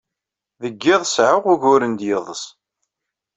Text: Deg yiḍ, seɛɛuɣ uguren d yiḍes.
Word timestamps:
Deg 0.61 0.75
yiḍ, 0.83 1.01
seɛɛuɣ 1.05 1.45
uguren 1.53 1.93
d 1.99 2.01
yiḍes. 2.07 2.43